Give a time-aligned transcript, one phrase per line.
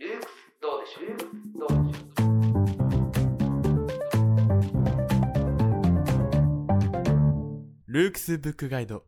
[0.00, 0.28] ルークス
[0.62, 1.18] どうでしょう？
[1.58, 2.22] どうでしょ
[7.82, 7.92] う？
[7.92, 9.04] ルークスブックガイド。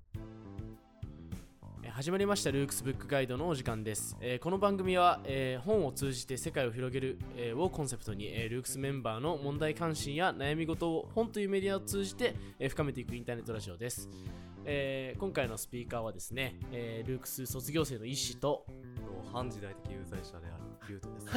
[1.85, 14.09] えー始まりましたルークスブックガイドのお時間です、えーこの番組は、えー本を通じて世界を広げる、えーをコンセプトに、えールークスメンバーの問題関心や悩み事を本というメディアを通じて、えー深めていくインターネットラジオです、
[14.65, 18.67] えー今回のスピーカーはですね、えールークス卒業生の医師と
[19.33, 20.55] 反時代的有罪者である
[20.89, 21.27] リュウトです。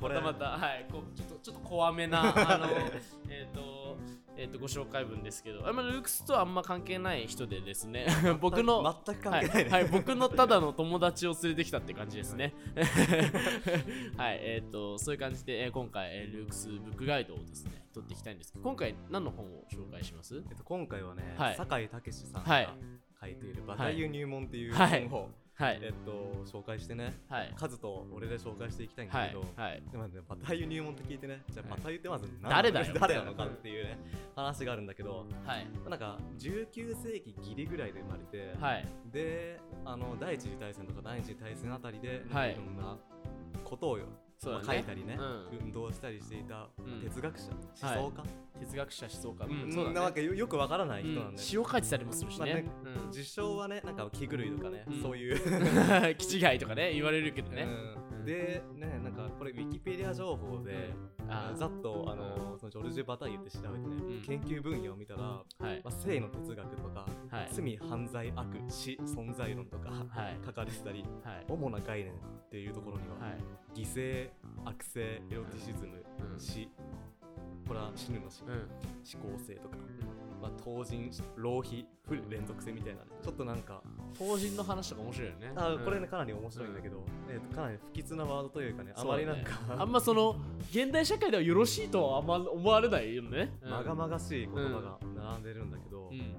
[0.00, 2.66] これまたはいこうちょっとちょっと怖めなあの
[3.30, 3.96] えっと
[4.36, 8.06] えっとご紹介文ですけどあんまルークスとはあんま関係ない人でですね
[8.40, 9.70] 僕の全く関係ないね。
[9.70, 12.52] はい、はい、僕のただの友達を連れてきたって感じですね。
[14.16, 20.36] はい、えっ、と、そういう感じで、えー今回、えールークスブックガイドをですね、取っていきたいんですけど、今回何の本を紹介します？
[20.36, 22.74] えっと今回はね、はい酒井武さんはいが
[23.20, 25.78] 書いているバタイユ入門っていうはい本を、はい。
[25.82, 27.52] えっと紹介してね、はい。
[27.56, 29.44] カズと俺で紹介していきたいんだはいけど。。
[29.56, 29.82] はい。
[29.90, 33.98] でもね、バタイユ入門って聞いてね、じゃあはいバタイユってまず何誰だよ 誰なのかっていうね、
[34.34, 35.66] 話があるんだけど、はい。
[35.88, 38.86] なんか19世紀ギリぐらいで生まれて、はい。
[39.12, 42.98] で、あの第一次大戦とか第二次大戦あたりで、はいいろんな
[43.62, 44.12] ことをよ、ね。
[44.44, 47.50] まあ書いたりね、うん運動したりしていた、うん哲学者、
[47.86, 48.24] はい思想家、
[48.60, 49.64] 哲学者、思想家。
[49.64, 49.94] うんそうだね。
[49.96, 52.64] なわけよよくわからない人なんうんで、詩を書いてたりもするしねまあね。
[53.04, 55.38] うん実証はねなんか気狂いとかね、うんそういう、
[56.16, 57.62] 気違いとかね、言われるけどね。
[57.62, 60.94] うんでねなんかこれウィキペディア情報で、
[61.28, 65.82] あーざっとあのそのジョルジュ・バタイユって調べてね、うん研究分野を見たら、まはい。
[65.84, 67.48] あ、性の哲学とか、はい。
[67.52, 71.44] 罪犯罪悪死存在論とか、はい書かれてたりはい。
[71.48, 72.16] 主な概念っ
[72.50, 73.78] ていうところには、はい。
[73.78, 74.30] 犠牲
[74.64, 76.02] 悪性エロティシズム、
[76.32, 76.68] うん死
[77.66, 78.50] これは死ぬの死、うん。
[78.50, 79.76] 思考性とか、
[80.40, 83.00] まあ、当人浪費不連続性みたいな。
[83.00, 83.82] ねちょっとなんか
[84.18, 85.52] 当人の話とか面白いよね。
[85.56, 85.84] あうん。
[85.84, 90.36] これねかなり面白いんだけど、えーとかなり不吉なワードというかねあまりなんか、あんまその
[90.70, 93.56] 現代社会ではよろしいとはあんま思われないよね。
[93.62, 96.34] う んまがまがしい言葉が並んでるんだけど、うん、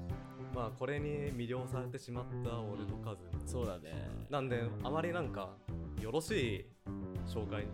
[0.54, 4.10] まあこれに魅了されてしまった俺とカズそうだね。
[4.30, 5.50] なんであまりなんか
[6.00, 6.66] よろしい
[7.26, 7.66] 紹介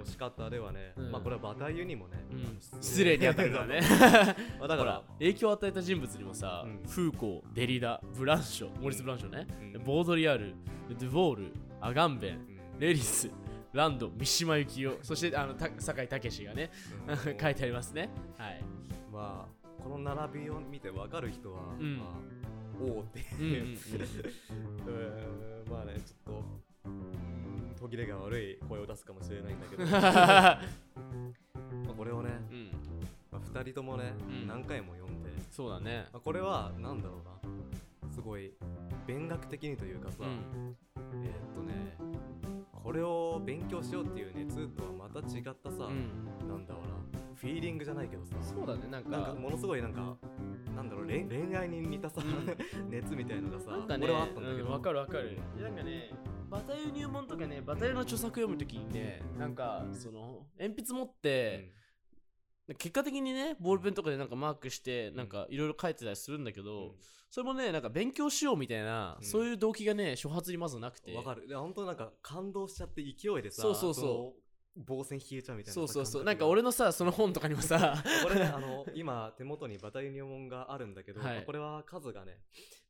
[0.00, 1.12] の仕方ではね、うん。
[1.12, 3.80] まあこれはバタイユにもね、うん、失礼に当たるからね。
[4.58, 6.82] まあだから影響を与えた人物にもさ、うん。
[6.88, 9.84] フーコー、デリダ、ブランショ、モリス・ブランショね、うん。
[9.84, 10.54] ボードリアル、
[10.88, 12.78] ドゥボール、アガンベン、うん。
[12.78, 13.30] レリス、
[13.72, 16.70] ランド、三島由紀夫、そしてあのた酒井武がね、
[17.06, 17.16] うん。
[17.38, 18.10] 書いてありますね。
[18.36, 18.62] はい。
[19.12, 21.98] まあこの並びを見て分かる人は、うん。
[21.98, 22.40] まあ
[22.80, 23.20] おおって
[25.70, 26.69] まあねちょっと
[27.90, 29.84] 切れが悪い声を出すかもしれないんだけど。
[29.90, 30.60] ま
[31.92, 32.70] あこれをね、うん、
[33.30, 34.46] まあ、2人ともね、うん。
[34.46, 36.08] 何回も読んで、そうだね。
[36.12, 37.30] まあ、これはなんだろうな。
[38.10, 38.52] すごい
[39.06, 40.76] 勉学的にというかさ、うん、
[41.24, 41.96] えーっとね
[42.82, 48.36] これを勉強しようっていう熱とはまた違ったさ、うん、なんだろうなフィーリングじゃないけどさ。
[48.42, 50.16] そうだね、なんか、なんかものすごいなんか
[50.76, 55.38] なんだろう恋恋愛に似たさ、う熱みたいのがさなんかね、俺はあったんだけど、うんわかるわかる。
[55.58, 56.10] なんかね、
[56.50, 61.72] バタユ入門とかね、バタユの著作読むときにね、なんか、その、鉛筆持って、
[62.76, 66.94] 結果的にね、ボールペンとかでなんかマークして、なんかいろいろ書いてたりするんだけど、うん。
[67.30, 69.24] それもね、なんか勉強しようみたいな、うん。
[69.24, 71.16] そういう動機がね、初発にまずなくて。
[71.16, 71.48] わかる。
[71.48, 76.24] で本当なんか感動しちゃって勢いでさそうそうそうう棒線引いちゃうみたいなそうそうそう。
[76.24, 81.44] なんか俺のさ、その本とかにもさ、これねあの 今手元にバタユニオンがあるんだけど、はい。
[81.44, 82.38] これはカズがね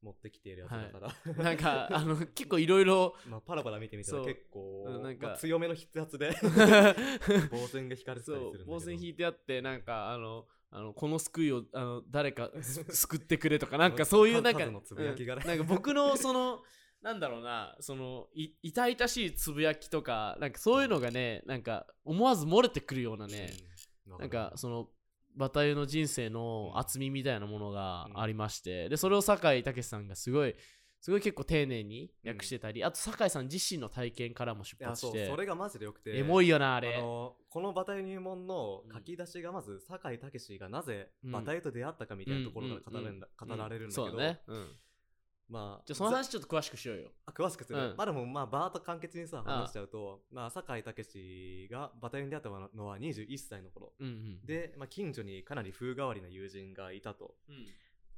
[0.03, 6.31] 持ってきているやつだから、なんか、あの、結構いろいろ、 まあパラパラ見てみたら結構、うんなんかまあ強めの筆圧で
[7.51, 15.43] 棒線が引かれてたりするんだそうけど棒線引いてあってなんかあのあのこの救いをあの誰かす救ってくれとかなんかそういうなんかつぶやきがね。
[15.43, 15.49] うん。
[15.49, 16.63] なんか僕のその
[17.03, 23.71] なんだろうなそのい痛々しいつぶやきとかなんかそういうのがねなんか思わず漏れてくるようなね、うん
[24.19, 24.89] なんかその
[25.37, 30.57] バタユの人生の厚みみたいなものがありまして、でそれを酒井武さんがすごい
[31.01, 36.97] すごい結構丁寧に訳してたり、あと酒井さん自身の体験からも出発してそれがマジでよくてエモいよなあれ。
[36.97, 41.33] あのこのバタイ入門の書き出しがまず酒井武がなぜうん。
[41.33, 43.21] バタイと出会ったかみたいなところから語れるん。
[43.21, 44.69] だ、語られるんだけど、そうだね、うん、
[45.51, 47.11] まあじゃあその話ちょっと詳しくしようよ。
[47.27, 47.95] あ詳しくする、うん。
[47.97, 53.93] まあでもまあバーッと簡潔にさああ話しちゃうとまあ酒井武がバタイに出会ったのは21歳の頃。
[53.99, 57.35] うんうんで、まあ、近所にかなり風変わりな友人がいたと。
[57.49, 57.67] うん。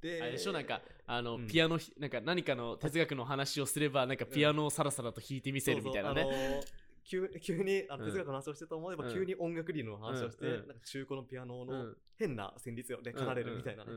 [0.01, 0.53] であれでしょ？
[0.53, 1.47] なんかあの、うん。
[1.47, 6.23] ピアノひなんか何かの哲学の話をすればなんかピアノをさらさらと弾いてみせるみたいなね。
[6.23, 6.63] そうそうあの
[7.05, 8.11] 急 急にあのうん。
[8.11, 9.13] 哲学の話をしてと思えば、うん。
[9.13, 11.97] 急に音楽理論の話をして、なんか中古のピアノのうん。
[12.17, 13.91] 変な旋律で奏でるみたいなね、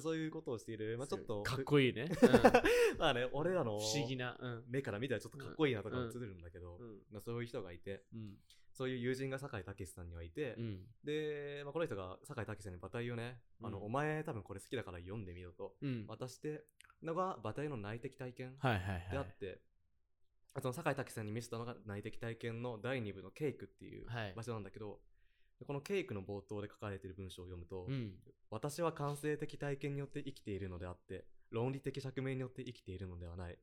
[0.00, 2.10] そういうことをしている、まあ、ちょっとかっこいいね。
[2.92, 2.98] うん。
[2.98, 4.36] まあね俺らの不思議な。
[4.38, 4.64] うん。
[4.68, 7.02] 目から見たらちょっとかっこいいなとかうん映るんだけど、うん。
[7.10, 8.38] まあ、そういう人がいてうん。
[8.72, 10.86] そういう友人が酒井武さんにはいて、うん。
[11.04, 16.06] で、まあ、この人が酒井武さんに馬体をね、あのうんお前多分これ好きだから読んでみろとうん。
[16.06, 16.64] 渡して
[17.02, 18.58] のが馬体の内的体験。
[18.58, 19.60] であって、
[20.58, 24.98] その酒井武さんに見せたのが内的体験の第2部のケイクっていうはい場所なんだけど、
[25.66, 28.14] このケイクの冒頭で書かれている文章を読むと、うん。
[28.50, 33.58] 私は感性的体験によって生きているのであって、論理的釈明によって生きているのではない。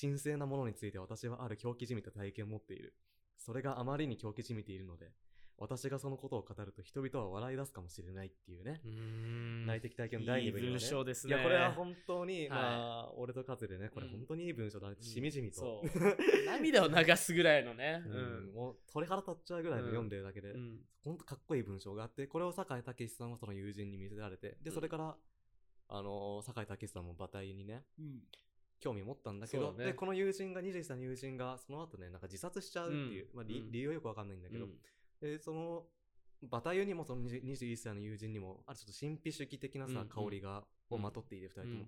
[0.00, 2.94] 神聖なものについて私はある狂気じみた体験を持っている。
[3.38, 5.10] それがあまりに狂気じみているので、
[5.60, 8.80] 私がそのことを語ると人々は笑い出すかもしれないっていうね。
[8.84, 10.76] う内的体験の第2部には、ね。
[10.76, 11.34] いい文章ですね。
[11.34, 12.48] いや、これは本当に、はい。
[12.48, 12.58] ま
[13.08, 14.12] あ、俺とカズでね、これうん。
[14.12, 14.94] 本当にいい文章だね。
[14.98, 15.82] うんしみじみと。
[16.46, 18.02] 涙を流すぐらいのね。
[18.06, 18.50] ううん。
[18.50, 18.54] ん。
[18.54, 20.78] もう鳥肌立っちゃうぐらいの読んでるだけで、うん。
[21.04, 25.16] ほんとかっこいい文章があって、これを酒井武さんはその友人に見せられて、で、それから、
[25.88, 27.82] あのー酒井武さんも馬体にね、
[28.78, 29.86] 興味持ったんだけど、ね。
[29.86, 33.36] で、この友人が、21歳の友人が、その後ね、なんか自殺しちゃうっていう、うん。
[33.36, 33.72] まあ理うん。
[33.72, 34.72] 理由はよくわかんないんだけど、うん
[35.20, 35.86] で、その、
[36.42, 40.08] 馬体にもその20 21歳の友人にも、あるちょっと神秘主義的なさ、うんうん。
[40.08, 41.74] 香りが、をまとっていて、二人とも。
[41.74, 41.86] うん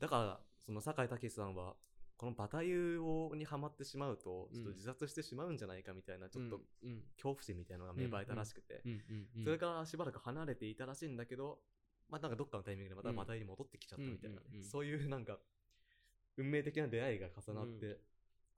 [0.00, 1.76] だから、その酒井武さんは、
[2.16, 11.58] このバタユをにハマってしまうと、ちょっとうん自殺してしまうんじゃないかみたいな、ちょっとうん恐怖心みたいなのが芽生えたらしくて、うんうんうんそれからしばらく離れていたらしいんだけど、
[12.08, 15.38] まあなんかどっかのタイミングでまたバタユに戻ってきちゃったみたいなね、うんうんうんそういうなんか、
[16.36, 17.98] 運命的な出会いが重なって、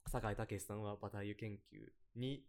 [0.06, 2.44] 酒井武さんはバタユ研究に、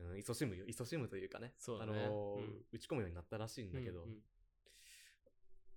[0.00, 1.92] うん、勤しむよ、勤しむというかね、そうだね。
[1.92, 2.64] あのーうん。
[2.72, 4.08] 打ち込むようになったらしいんだけど、う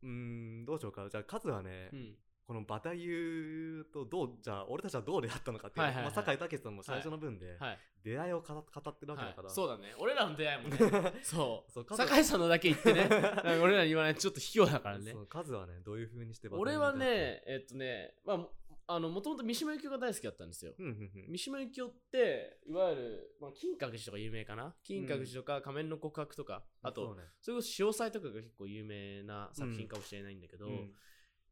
[0.04, 0.10] うん。
[0.10, 1.08] ーん、どうしようか。
[1.10, 2.00] じゃあ、カズはね、うん。
[2.00, 2.16] うん
[2.48, 6.14] このバタユとどう、じゃあ、俺たちはどう出会ったのかっていう、はいはいはい。
[6.14, 9.56] まあ、酒井武さんも最初の分で、はい出会いを語語ってるわけだから、はい。
[9.56, 9.96] そうだね。
[9.98, 10.78] 俺らの出会いもね。
[11.26, 11.72] そう。
[11.72, 13.10] そう酒井さんのだけ言ってね。
[13.64, 14.14] 俺らに言わない。
[14.14, 15.12] とちょっと卑怯だからね。
[15.12, 18.48] そうカズはね、どういう風にしてバタユ俺はね、えっとね、まあ、
[18.88, 20.74] あの、もともと三島由紀夫が大好きだったんですよ。
[20.78, 21.32] うんうんうん。
[21.32, 24.76] 三島由紀夫って、いわゆる、まあ、金閣寺とか有名かな？
[24.84, 27.24] 金閣寺とか仮面の告白とか、あと、そうね。
[27.42, 30.94] それこそ潮祭とかが結構有名な作品かもしれないんだけど、うん。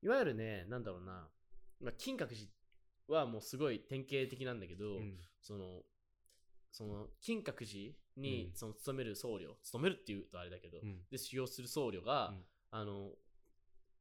[0.03, 1.27] いわゆるね、なんだろうな、
[1.81, 2.41] まあ、金閣寺
[3.07, 5.18] はもうすごい典型的なんだけど、うん。
[5.41, 5.81] その、
[6.71, 8.56] その金閣寺にうん。
[8.56, 11.00] その勤める僧侶、勤めるっていうとあれだけど、うん。
[11.09, 12.45] で修行する僧侶が、うん。
[12.69, 13.12] あの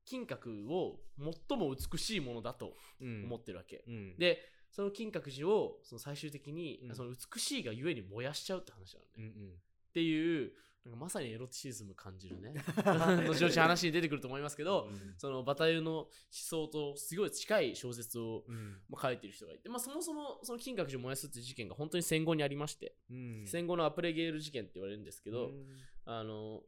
[0.04, 1.00] 金閣を
[1.49, 3.25] 最も美しいものだとうん。
[3.25, 4.19] 思ってるわけ、うん。
[4.19, 4.38] で
[4.70, 6.94] その金閣寺をその最終的に、うん。
[6.94, 9.52] その美しいがゆえに燃やしちゃうって話なのね、うん
[9.90, 10.52] っていう
[10.84, 12.54] なんかまさにエロティシズム感じるね。
[12.82, 15.14] 後々話に出てくると思いますけど、うん。
[15.16, 18.81] そのバタユの思想とすごい近い小説を、うん。
[18.88, 23.44] まあ、書いてる人がいて、まあ、そもそもその金閣寺を燃やすっていう事件が本当に戦後にありまして、うん。
[23.46, 25.66] 戦後のアプレゲール事件って言われるんですけど、うん。
[26.04, 26.64] あの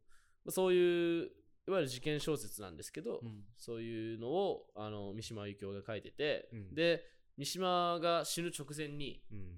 [0.48, 1.32] そういう
[1.66, 3.44] いわゆる事件小説なんですけど、うん。
[3.56, 6.75] そういうのをあの三島由紀夫が書いてて、うん。
[6.75, 7.02] で
[7.37, 9.49] 三島が死ぬ直前にうん。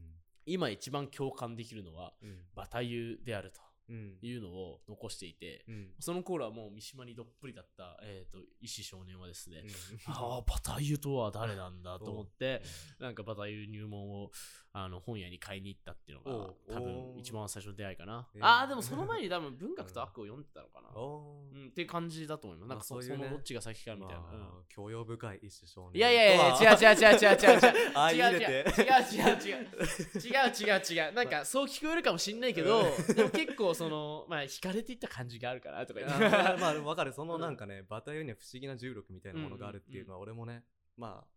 [0.49, 2.39] 今一番共感できるのはうん。
[2.55, 4.15] バタユであるとうん。
[4.21, 5.89] いうのを残していて、うん。
[6.01, 9.63] その頃はもう三島にどっぷりだった、えー、と医師少年はですね、
[10.07, 10.13] うん。
[10.13, 12.63] ああ、バタユとは誰なんだと思って、
[12.99, 14.31] なんかバタユ入門を
[14.79, 18.29] あの本屋に買いに行ったっていうのが多分一番最初の出会いかな。
[18.35, 18.45] えー。
[18.45, 20.89] ああ、でもその前に多分文学と悪を読んでたのかな。
[21.01, 22.69] うん、っていう感じだと思います。
[22.69, 23.25] なんかそ,、まあそういうね。
[23.25, 24.21] のどっちが先かみたいな。
[24.21, 25.99] まあ教養深い一種少年。
[25.99, 27.93] いやいやいや、違う違う違う違う違う違う。
[27.97, 29.65] あ違う違う違う違う違う。
[29.65, 31.13] 違う違う違う。
[31.15, 32.83] なんかそう聞こえるかもしんないけど、
[33.15, 36.19] でも結構その、まあ惹かれていった感じがあるからとか言って。
[36.61, 37.15] まあでも分かる。
[37.15, 40.65] そのなんかねバタユには不思議な重力みたいなものがあるっていうのは俺もね
[40.99, 41.37] まあ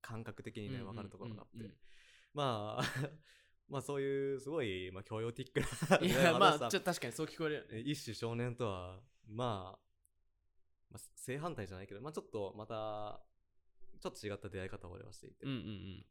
[0.00, 1.70] 感覚的にね分かるところがあって、
[2.34, 2.84] まあ
[3.68, 5.60] まあそういうすごい、まあ、教養ティック
[5.90, 7.80] な いや、まあ、ちょっと確かにそう聞こえるよね。
[7.80, 9.78] 一種少年とは、まあ、
[10.90, 13.24] まあ、正反対じゃないけど、まあちょっとまた、
[14.00, 15.46] ちょっと違った出会い方を俺はしていて。
[15.46, 16.06] うんうんうん。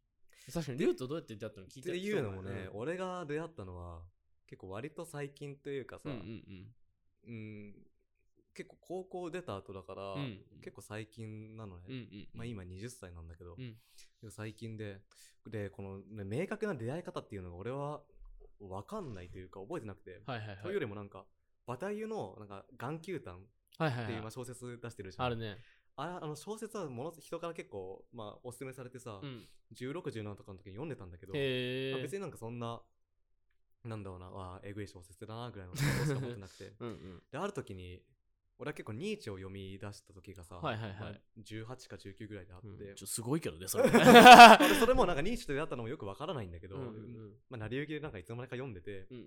[0.51, 4.03] 確かに、リュウとどうやって出会ったの聞いってていうのもね、うん俺が出会ったのは、
[4.47, 6.73] 結構割と最近というかさ、うんうん
[7.25, 7.90] うん
[8.53, 11.83] 結構高校出た後だから、うん結構最近なのね。
[11.87, 11.93] うん。
[11.93, 12.27] うんうん。
[12.33, 13.77] まあ今20歳なんだけど、うん
[14.29, 15.01] 最近で、
[15.49, 18.01] で、この、ね、明確な出会い方っていうのが俺は
[18.59, 20.57] 分かんないというか覚えてなくて、はいはいはい。
[20.57, 21.25] というよりもなんか、
[21.65, 23.39] バタイユのなんか眼球炭
[23.79, 24.31] はいはいはいっていうまあ。
[24.31, 25.25] 小説出してるじゃん。
[25.25, 25.57] あるね。
[25.95, 29.47] あれあの小説はもの人から結構、まあ、おすすめされてさ、うん。
[29.75, 31.33] 16、17とかの時に読んでたんだけど。
[31.33, 31.39] ま
[31.99, 32.81] あ別になんかそんな、
[33.83, 36.73] なんだろうな、えぐい小説だなぐらいの感想しか持ってなくて。
[36.79, 37.23] うんうん。
[37.31, 38.03] で、ある時に、
[38.61, 40.99] 俺は結構ニーチェを読み出した時がさ、はいはいはい。
[40.99, 41.11] まあ
[41.43, 42.77] 18か19ぐらいであって、うん。
[42.77, 43.85] ちょっとすごいけどねそれ。
[43.89, 47.33] 俺それもなんかニーチェと出会ったのもよくわからないんだけど、うんうんうん。
[47.49, 49.25] まあ、成り行きでなんかいつの間にか読んでて、うんうん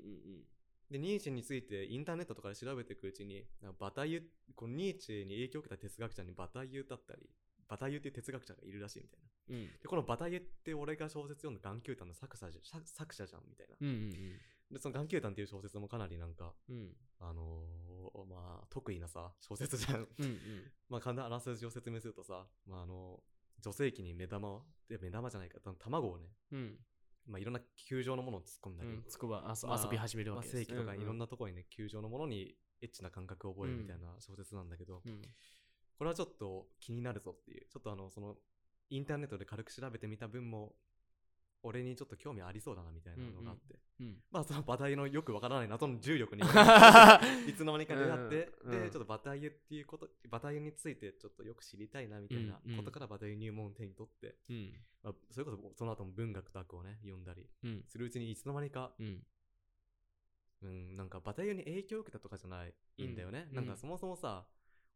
[0.91, 4.23] でニーチェについてインターネットとかで調べていくうちになんかバタイユ
[4.55, 7.23] このニーチェに影響を受けた哲学者にバタイユだったり
[7.67, 9.57] バタイユっていう哲学者がいるらしいみたいな。
[9.57, 9.63] うん。
[9.63, 13.77] うんでこのバタイユって俺が小説読んだ眼球譚の作者じゃ作作者じゃんみたいな。
[13.81, 14.13] うんうん
[14.71, 16.77] でその眼球譚っていう小説もかなりなんかうん。
[16.77, 17.85] うんあのー
[18.29, 19.97] まあ得意なさ小説じゃん。
[19.97, 20.73] うんうん。
[20.89, 23.23] まあ簡単なあらすじを説明するとさ、まあ、あの
[23.61, 26.79] 女性器に目玉をで目玉じゃないか卵をねうん。
[27.27, 30.65] まあ、いろんな球状のものを突っ込んだり、うんつくばあそまあ遊び始めるまあ、わけです。
[30.67, 35.23] 正規とかいろんななところにね、球状のものにエッチな感覚を覚えるみたいな小説なんだけど、うん。
[35.97, 38.37] これはちょっと気になるぞっていう、ちょっとあの、その、
[38.91, 40.77] インターネットで軽く調べてみた分も、
[41.65, 44.17] 俺にちょっと興味ありそうだなみたいなのがあって、うん。
[44.31, 46.43] まあそのバタのよくわからない謎の 重力に。
[47.49, 48.75] いつの間にか出会って、うん。
[48.75, 52.77] うんでちょっとバタイユっていうことバタイユについてちょっとよく知りたいなみたいなうんうん。
[52.77, 54.73] ことからバタイユ入門を手に取って、うん。
[55.03, 57.85] まあ、それこそその後も文学と悪をね読んだりうん。
[57.89, 59.27] するうちにいつの間にかうん。
[60.63, 63.57] うん、なんかバタイユに影響を受けたとかじゃないいいんだよね、うん。
[63.57, 64.47] なんかそもそもさ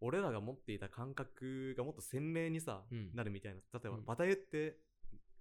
[0.01, 3.11] 俺らが持っていた感覚がもっと鮮明にさ、うん。
[3.15, 3.61] なるみたいな。
[3.73, 4.05] 例えば、うん。
[4.05, 4.79] バタイユって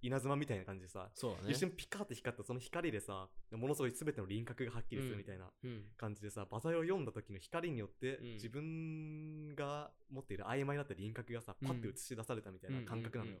[0.00, 1.50] 稲妻みたいな感じでさ、そうだね。
[1.50, 5.84] 一瞬ピカって光ったその光でさものすごい全ての輪郭がはっきりするみたいなうん。
[5.96, 8.24] 感じでさ、バタイユを読んだ時の光によって、うん。
[8.34, 13.38] 自分が持っている曖昧だった輪郭がさパッて映し出されたみたいな感覚なのよ、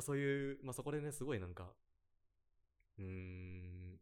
[0.00, 1.72] そういう、まあ、そこでねすごいなんか
[2.98, 3.98] うーん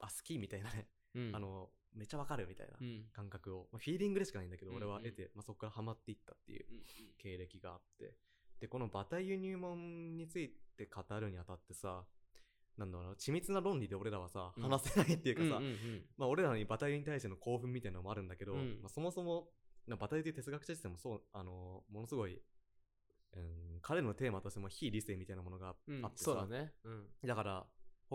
[0.00, 0.88] あ好きみたいなね。
[1.14, 1.28] うん。
[1.28, 3.04] うんあの、めっちゃわかるみたいなうん。
[3.12, 6.82] 感覚を、まあ、フィーリングでしかないんだけど、うん俺は得て、まあ、そこからハマっていったっていううん
[7.18, 8.14] 経歴があって、
[8.60, 12.04] で、このバタイユ入門について語るにあたってさ、
[12.78, 14.62] なんだろうな、緻密な論理で俺らはさ、うん。
[14.62, 16.02] 話せないっていうかさ、うんうんうん。
[16.16, 18.80] まあ俺らにバタイユに対しての興奮みたいなのもあるんだけど、うん。
[18.82, 19.48] まあ、そもそも、
[19.86, 22.40] なバタイユという哲学者自体もそう、あのものすごい、
[23.34, 26.02] うん、彼のテーマとしても非理性みたいなものがあってうん。
[26.02, 26.72] さ、そうだね。
[26.84, 27.06] うん。
[27.24, 27.66] だから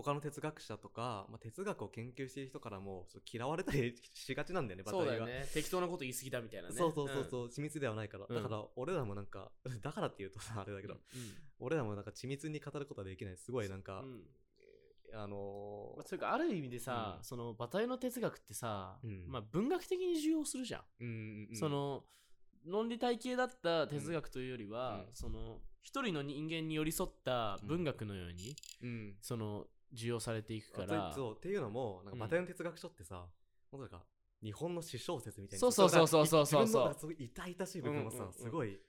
[0.01, 6.75] 他の哲学者とか、まあ、哲学を研究している人からも嫌われたり しがちなんだよねバタイユはそうだよね適当なこと言い過ぎたみたいなね。
[6.75, 8.35] そうそうそうそう、緻密ではないから、うん。
[8.35, 9.51] だから俺らもなんか
[9.81, 10.97] だからって言うとさあれだけど、
[11.59, 13.37] 俺らもなんか緻密に語ることはできない。
[13.37, 14.11] すごいなんか、うん。
[14.11, 14.27] うん
[15.13, 17.23] あのまあ、それかある意味でさ、うん。
[17.23, 19.25] そのバタイユの哲学ってさ、うん。
[19.27, 21.55] まあ、文学的に重要するじゃん、ーうんうん。
[21.55, 22.03] その
[22.65, 25.15] 論理体系だった哲学というよりは、うん。
[25.15, 29.17] その一人の人間に寄り添った文学のように、うん。
[29.21, 32.19] その重要されていくかあらそうっていうのもなんかうん。
[32.19, 33.25] バタイユの哲学書ってさ、
[33.71, 34.03] もうなんか
[34.43, 36.61] 日本の詩小説みたいなそうそうそうそうそうそう。
[36.63, 38.79] 自分のすごい痛々しい部分をさ、うんうんうんすごい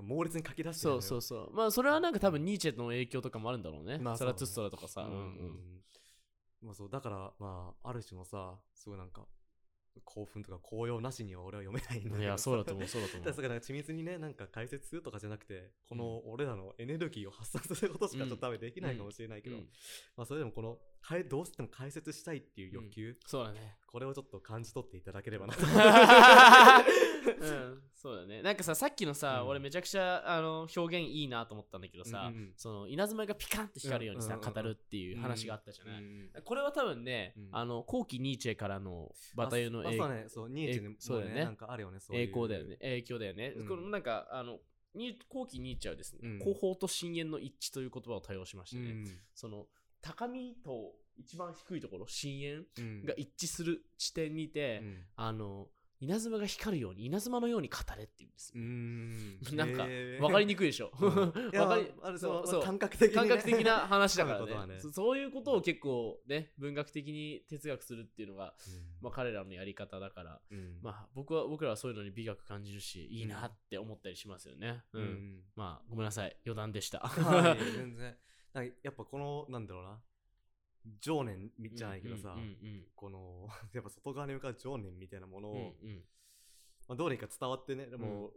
[0.00, 1.54] 猛烈に書き出してそうそうそう。
[1.54, 5.08] まあそれはなんか多分ニーチェの影響とかもあるんだろうね、まあサラトゥストラとかさ、うん。
[5.08, 5.82] うんうん。
[6.62, 9.26] まあそうだからまあある種のさすごいなんか
[10.04, 13.26] 興奮とか高揚なしには俺は読めないんだいやそうだと思うそうだと思う。
[13.30, 19.68] だからなんか緻密にねなんか解説するとかじゃなくてこの俺らのエネルギーを発散させることしかちょっと多分できないかもしれないけど、うん。
[20.16, 23.76] まあそれでもこのかいどうしても解説したいっていう欲求、そうだね。
[23.86, 25.52] これをちょっと感じ取っていただければな。
[25.52, 25.68] とうん、
[27.94, 28.40] そうだね。
[28.40, 29.48] なんかささっきのさ、うん。
[29.48, 32.52] 俺めちゃくちゃあの表現いいなと思ったんだけどさ、うんうんうん。
[32.56, 37.48] その稲妻がピカンって光るようにさ、うんうんうん語るっていう話があったじゃない、うんこれは多分ね、うん。
[37.52, 40.24] あの後期ニーチェからのバタイユの影あそうね。
[40.28, 41.44] そうニーチェねえそうだよね。
[41.44, 42.22] なんかあるよねそういう。
[42.24, 42.76] 栄光だよね。
[42.80, 43.68] 影響だよね、うん。
[43.68, 44.58] このなんかあの
[44.94, 46.38] に後期ニーチェはですね、うん。
[46.38, 49.18] 後方と深淵の一致という言葉を多用しましてね、うん。
[49.34, 49.66] その
[50.02, 53.04] 高みと一番低いところ深淵うん。
[53.04, 54.96] が一致する地点にて、うん。
[55.16, 55.68] あの
[56.00, 59.38] 稲妻が光るように稲妻のように語れって言うんですよ、うん。
[59.56, 60.20] なんかへー。
[60.20, 60.90] わかりにくいでしょ。
[61.00, 61.12] うん。
[61.52, 62.62] かりそそううそう。
[62.64, 63.28] 感覚的にね。
[63.28, 64.74] 感覚的な話だからそういうことはね。
[64.74, 68.56] ねそそういうことを結構ね文学的に哲学するっていうのが、
[69.00, 70.80] まあ、彼らのやり方だから、うん。
[70.82, 74.82] まあ、僕は僕らはそういうのに美学感じるしいいなって思ったりしますよね。
[74.92, 75.02] うん。
[75.02, 75.44] うん。
[75.54, 76.36] まあごめんなさい。
[76.44, 76.98] 余談でした。
[76.98, 78.18] はい 全然
[78.52, 80.00] なんかやっぱこのなんだろうな。
[81.00, 86.04] 情念じゃないけどさ、うんうんこの やっぱ外側に向かう情念みたいなものを、うんうん。
[86.88, 88.32] まあ、どうにか伝わってねでも、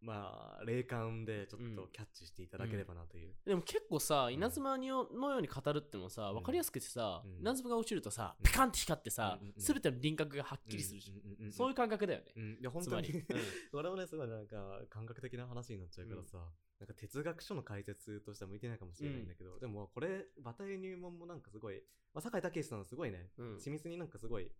[0.00, 7.40] まあ霊感でちょっとキャッチしていただければなという、でも結構さ稲妻によのように語るってのもさ分かりやすくてさ、うん。
[7.40, 8.44] 稲妻が落ちるとさうん。
[8.44, 9.62] ピカンって光ってさ、うんうんうん。
[9.62, 12.26] 全ての輪郭がはっきりするじゃん、うんうんうんうんそういう感覚だよね。
[12.36, 13.08] うん、いや本当に。
[13.10, 13.24] うん。
[13.70, 16.38] それもねすごいなんか感覚的な話になっちゃうからさ、
[16.78, 23.56] なんか哲学書の解説としては向いてないかもしれないんだけど、でもこれバタイユ入門もなんかすごい、まあ、酒井武さんすごいね、うん。
[23.56, 24.50] 緻密になんかすごい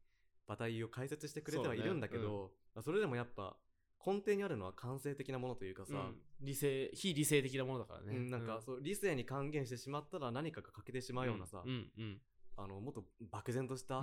[0.47, 3.57] バタイユを解説してくれてはいるんだけどそ,、それでもやっぱ
[4.05, 6.17] 根底にあるのは感性的なものというかさ、うん。
[6.41, 12.21] 理性非理性的なものだからね、うんなんかそう理性に還元してしまったら何かが欠けてしまうようなさ、うんうん
[12.61, 14.03] あのもっと漠然とした、あ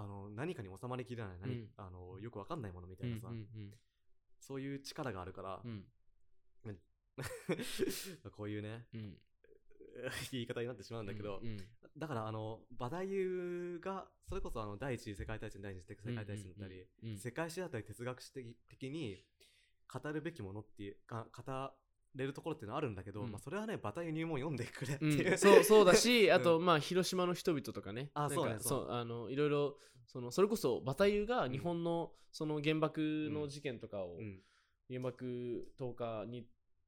[0.00, 1.68] の何かに収まりきれない、何うん。
[1.76, 3.48] あのよくわかんないものみたうんいなさ、うん。
[4.40, 5.84] そういう力があるからう、ん。
[8.36, 9.16] こういうねうん
[10.32, 11.56] 言い方になってしまうんだけど、うん
[11.96, 17.10] だからあのバダユがそれこそあの第一次世界大戦第二次世界大戦だったり、うん。
[17.10, 18.32] うん世界史だったり哲学史
[18.68, 19.24] 的に
[19.90, 21.72] 語るべきものっていうか語
[22.14, 23.30] れるところっていうのはあるんだけど、うん。
[23.30, 26.34] まあ、それはねバタユ入門読んでくれってういう、ん、そうそうだし、 うん。
[26.34, 28.90] あと、まあ、広島の人々とかね、あそうねそう。
[28.90, 34.42] あのいろいろその、それこそ、バタユが日本のその原爆の事件とかを、うん。
[34.88, 36.46] 原爆投下に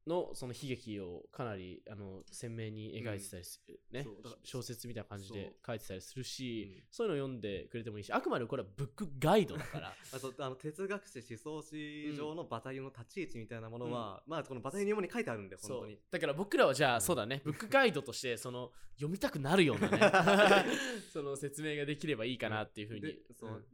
[0.09, 4.03] のその悲劇をかなりあの鮮明に描いてたりする、ね。
[4.03, 6.83] そうだから小説みたいな感じで書いてたりするし、うん。
[6.91, 9.93] そういうの読んでくれてもいいし、あくまでこれはブックガイドだから。
[10.13, 15.99] あとあの哲学史思想史上のバタユの立ち位置みたいなものは、まあこのバタユ入門に書いてあるんで本当に。
[16.11, 17.01] だから僕らはじゃあ、うん。
[17.03, 17.43] そうだね。
[17.45, 19.99] ブックガイドとしてその読みたくなるようなね
[21.13, 23.01] その説明ができればいいかなっていうふうに、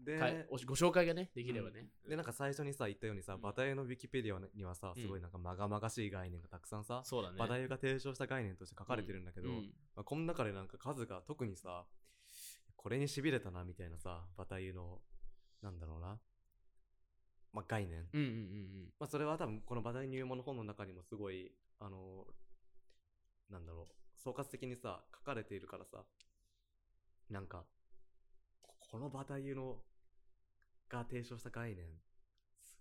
[0.04, 3.40] でご紹介がねできればね、でなんか最初にさ言ったようにさ、うん。
[3.40, 5.02] バタユのウィキペディアにはさうん。
[5.02, 7.38] すごいなんかまがまがしい概念がたくさんさ、そうだね。
[7.38, 9.72] バタユが提唱した概念として書かれてるんだけど、うん。
[9.96, 11.84] まあ、この中でなんか数が特にさ
[12.84, 15.00] これにしびれたなみたいなさバタユの
[15.62, 16.18] なんだろうな、
[17.54, 21.50] まあ、概念、うんうんうんまあ、それは多分このバタユ入門の本の中にもすごい
[21.80, 22.26] あの
[23.50, 26.04] なんだろう総括的にさ書かれているからさ
[27.30, 27.64] なんか
[28.60, 29.78] ここのバタユの
[30.90, 31.86] が提唱した概念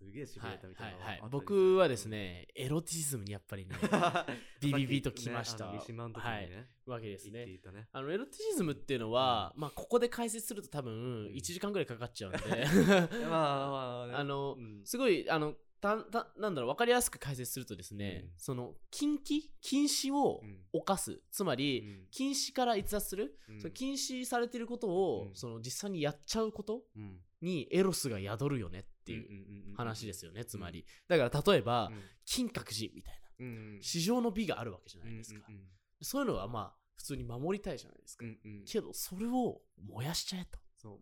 [0.04, 1.14] すげえしびはいれたみたいなはいはい。
[1.14, 1.30] あったりする。
[1.30, 3.74] 僕はですねエロティズムにやっぱりね
[4.60, 5.64] ビビビときました。
[5.66, 7.46] ねあの三島の時にね、わけですね。
[7.46, 7.88] ね。
[7.92, 11.26] あのエロティズムっていうのは、まあここで解説すると多分ん。
[11.28, 12.38] 1時間ぐらいかかっちゃうんで。
[13.28, 14.82] まあまあね、 あのうん。
[14.84, 18.32] すごいあのたたなんだろう分かりやすく解説するとですね、うん。
[18.38, 19.50] その禁忌？
[19.60, 20.64] 禁止をうん。
[20.72, 21.20] 犯す。
[21.30, 22.06] つまり、うん。
[22.10, 23.60] 禁止から逸脱する、うん。
[23.60, 25.34] その禁止されてることを、うん。
[25.34, 26.82] その実際にやっちゃうこと？
[26.96, 27.20] うん。
[27.42, 29.28] にエロスが宿るよねっていう
[29.68, 30.84] うん話ですよね、つまり。
[31.08, 32.02] だから例えば、うん。
[32.24, 33.20] 金閣寺みたいな。
[33.40, 35.60] うん市場の美があるわけじゃないですか、うん
[36.00, 38.24] そういうのはまあ普通に守りたいじゃないですか、
[38.66, 40.58] けどそれを燃やしちゃえと。
[40.76, 41.00] そう。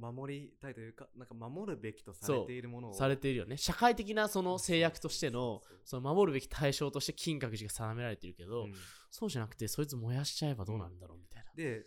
[0.00, 2.94] 守りたいというかなんか守るべきとされているものを。
[2.94, 3.58] されているよね。
[3.58, 8.74] 社会的なその制約としてのその守るべき対象として金閣寺が定められているけど、うん。
[9.10, 11.86] そうじゃなくてそいつ燃やしちゃえばどうなるんだろうみたいな、で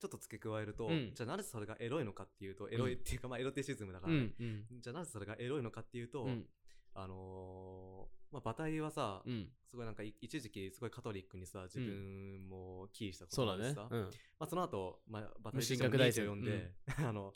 [0.00, 1.12] ちょっと付け加えると、うん。
[1.14, 4.64] じゃあなぜそれがエロいのかっていうとエロいっていうか、まあエロティシズムだから、うんねうん。
[4.80, 6.46] じゃあなぜそれがエロいのかっていうと、うん。
[6.94, 9.48] あのーまあ、馬体はさ、うん。
[9.68, 14.00] すごいなんかい一時期すごいカトリックにさ自分もキーしたことがあってさ、うん。
[14.02, 14.08] ま
[14.40, 16.72] あ、その後、まあ、馬体無神学大全を読んで、
[17.06, 17.32] あの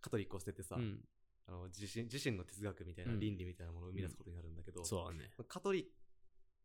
[0.00, 1.04] カトリックを捨ててさ、うん。
[1.46, 3.20] あの自身自身の哲学みたいなうん。
[3.20, 5.30] 倫理みたいなものを生み出すことになるんだけど、そうだね。
[5.48, 5.86] カトリッ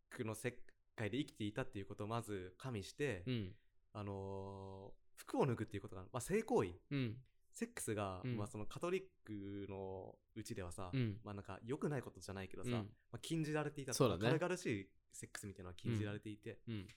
[0.10, 0.58] クの世
[0.96, 3.56] 界で生きていたっていうことをまず加味して、うん。
[3.94, 6.70] あのー服を脱ぐっていうことが、まあ、性行為。
[6.92, 7.18] うん。
[7.54, 8.38] セックスが、うん。
[8.38, 11.18] まあ、そのカトリックのうちではさ、うん。
[11.24, 12.76] まあなんか良くないことじゃないけどさ、うん。
[12.76, 14.24] まあ、禁じられていたそうだね。
[14.26, 16.88] 軽々しいセックスみたいなのは禁じられていて、うん。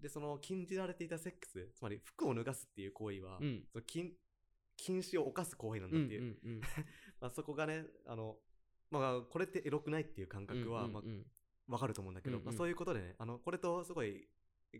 [0.00, 3.64] でその禁じられていたセックスつまり服を脱がすっていう行為は、うん。
[3.72, 4.12] その禁
[4.76, 6.60] 禁止を犯す行為なんうんうんだっていう、うん
[7.20, 8.38] まあ、そこがねあの、
[8.90, 11.26] まあ、これってエロくないっていう感覚は、まあうんうんうん。
[11.68, 12.46] わかると思うんだけど、うんうん。
[12.46, 14.28] まあ、そういうことでねあのこれとすごい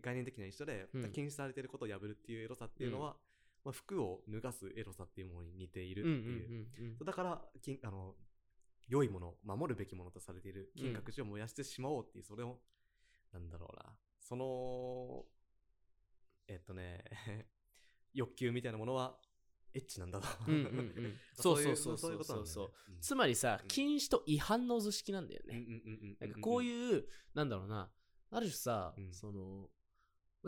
[0.01, 1.11] 概念的には一緒で、うん。
[1.11, 3.15] 禁止されていることを破るっていうエロさっていうのは、
[3.63, 6.07] まあ、服を脱がすエロさっていうものに似ているう。
[6.07, 8.15] んうんっていう、うんうんだから金あの
[8.87, 12.59] 良いもの守るべきものとされている金閣寺を燃やしてしまおうっていうそれを、
[13.33, 13.95] なんだろうな。
[14.19, 15.25] その
[16.47, 17.03] えっとね
[18.13, 19.19] 欲求みたいなものは
[19.75, 20.27] エッチなんだと。
[20.47, 20.61] うんうんう
[21.01, 21.19] ん。
[21.33, 22.47] そうそうそうそうそう。
[22.47, 23.67] そうつまりさうん。
[23.67, 27.91] 禁止と違反の図式なんだよね、なんかこうういう、なんだろうな、
[28.31, 29.13] ある種さ、うん。
[29.13, 29.69] その、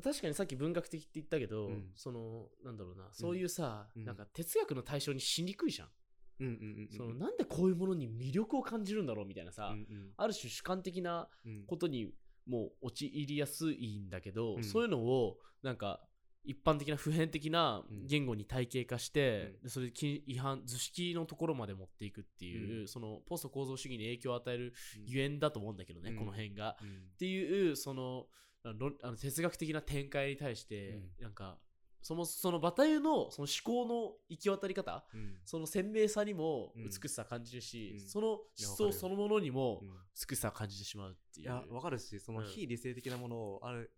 [0.02, 1.92] 確かにさっき文学的って言ったけど、うん。
[1.96, 4.06] その、なんだろうな、そういうさ、うん。
[4.06, 5.88] なんか哲学の対象にしにくいじゃん。
[5.88, 5.92] ん
[6.40, 10.12] うんうんうんそのなんでこういうものに魅力を感じるんだろうみたいなさ、うんうん。
[10.18, 11.64] ある種主観的なうん。
[11.66, 12.12] ことに
[12.46, 14.64] もう陥りやすいんだけど、うん。
[14.64, 16.02] そういうのをなんか
[16.44, 18.06] 一般的な普遍的なうん。
[18.08, 19.64] 言語に体系化して、うん。
[19.64, 22.88] でそれ違反図式のところまで持っていくっていう、うん。
[22.88, 24.74] そのポスト構造主義に影響を与える
[25.06, 26.18] ゆえんだと思うんだけどね、うん。
[26.18, 26.78] この辺が。
[26.82, 26.88] うん。
[26.88, 28.28] っていうその
[28.70, 31.58] あの論あの哲学的な展開に対して、なんか
[32.02, 35.36] そのそのバタユのその思考の行き渡り方うん。
[35.44, 36.84] その鮮明さにもうん。
[36.86, 38.08] 美しさを感じるし、うん。
[38.08, 39.90] その思想そのものにもうん
[40.30, 41.46] 美しさを感じてしまうっていう。
[41.46, 42.46] いや、わかるし、そのうん。
[42.46, 43.92] 非理性的なものを、ある、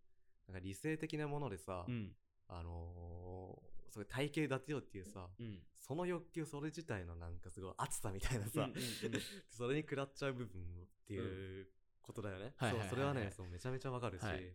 [0.47, 2.11] なんか理性的なものでさ、うん。
[2.47, 5.59] あのー、それ体系立てようっていうさ、うん。
[5.77, 11.67] その欲求それ自体のなんかすごい熱さみたいなさ、うんうんうん それに食らっちゃう部分っていう
[12.01, 12.53] ことだよね。
[12.57, 12.87] はいはいはいはい。
[12.87, 14.53] そうそれはね、そうめちゃめちゃわかるし、はい。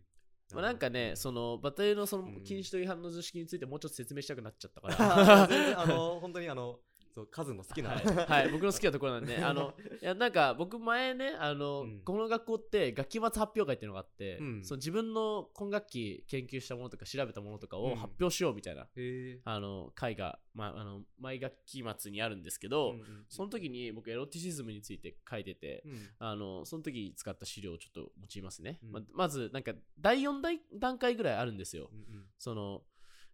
[0.53, 2.43] まあ、なんかね、そのバタユのそのうん。
[2.43, 5.47] 禁止と違反の図式についてもうちょっと説明したくなっちゃったか あら。
[5.47, 6.79] 全然あの本当にあの
[7.15, 12.01] そうカズの好きな、はい、はい僕の好きなところなんで、 あの、いや、なんか僕前ね、あの、うん。
[12.01, 14.65] この学校って楽器末発表会っていうのがあって、うん。
[14.65, 17.83] その自分の今学期研究したものとか調べたものとかうん。
[17.93, 26.09] を発表しようみたいな、へえあの、会が、まあ、あの、毎学期末にあるんですけど、うんうんその時に僕エロティシズムについて書いてて、うん。
[26.19, 28.79] あの、その時使った資料をちょっと用いますね。
[28.83, 28.91] うん。
[28.91, 31.89] ままず、なんか、第4段段階ぐらいあるんですよ。
[31.93, 32.25] うんうん。
[32.37, 32.83] その、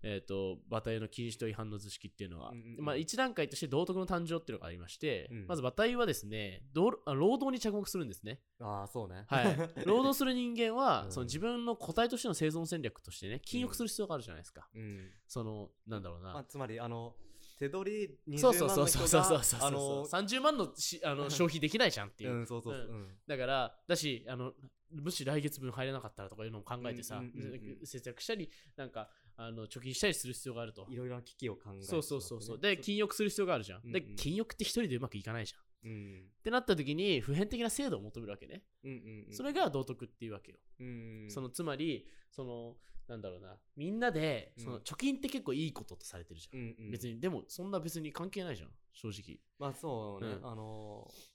[0.04, 2.50] えっ、と、バタイユの禁止と違反の図式っていうのは。
[2.52, 8.40] うんうんうんまあ、1段階として道徳の誕生っていうのがありまして、うんまずバタイユはですね、労働に着目するんですね。
[8.60, 9.46] ああそうねはい。
[9.86, 14.68] 労働する人間は、うんその自分の個体としての生存戦略としてね、禁欲する必要があるじゃないですか。
[14.74, 16.34] うんその、なんだろうな。
[16.34, 17.16] まあ、つまりあの
[17.62, 17.92] 手取
[18.28, 22.32] り20そうそう万の人そうそうそうそうがそうあの30万のしあの消費できないじゃんっていう。
[22.32, 24.54] うんそうそうそううんうんだから、だし、あの、
[24.92, 29.10] もし来月分入れなかったらとかいうのを考えてさ、うんうんうんうん節約したり、なんか、
[29.44, 30.86] あの貯金したりする必要があると。
[30.90, 32.60] いろいろな危機を考えてそうそうそうそう。
[32.60, 33.92] で、禁欲する必要があるじゃん。
[33.92, 35.62] で、うんうん禁欲って一人でうまくいかないじゃん。
[35.62, 38.64] っうんてなった時に、普遍的な制度を求めるわけね。
[38.84, 40.60] うんうんうんそれが道徳っていうわけよ。
[40.80, 42.78] うんそのつまり、その、
[43.08, 46.60] なんだろうな、みんなで、うんその貯金って結構いいこととされてるじゃん。
[46.60, 49.40] うんうん別に、でも、そんな別に関係ないじゃん、正直。
[49.58, 51.31] まあそうね、うんあのー